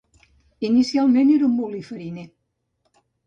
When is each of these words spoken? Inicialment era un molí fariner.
Inicialment 0.69 1.29
era 1.35 1.45
un 1.49 1.53
molí 1.59 1.83
fariner. 1.91 2.25